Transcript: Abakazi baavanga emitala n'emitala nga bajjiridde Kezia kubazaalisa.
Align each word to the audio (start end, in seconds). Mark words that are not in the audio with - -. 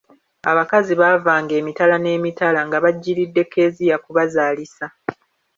Abakazi 0.51 0.93
baavanga 1.01 1.53
emitala 1.61 1.95
n'emitala 1.99 2.59
nga 2.67 2.77
bajjiridde 2.83 3.41
Kezia 3.53 3.95
kubazaalisa. 4.03 4.85